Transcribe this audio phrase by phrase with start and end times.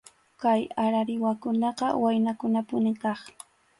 [0.41, 3.19] Kay arariwakunaqa waynakunapunim kaq.